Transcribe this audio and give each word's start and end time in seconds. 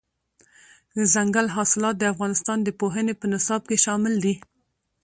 دځنګل 0.95 1.47
حاصلات 1.55 1.95
د 1.99 2.03
افغانستان 2.13 2.57
د 2.63 2.69
پوهنې 2.79 3.13
په 3.17 3.25
نصاب 3.33 3.61
کې 3.69 3.77
شامل 3.85 4.13
دي. 4.23 4.35